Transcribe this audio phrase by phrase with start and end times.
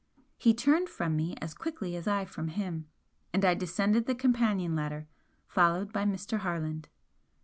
[0.35, 2.87] He turned from me as quickly as I from him,
[3.33, 5.05] and I descended the companion ladder
[5.47, 6.39] followed by Mr.
[6.39, 6.89] Harland.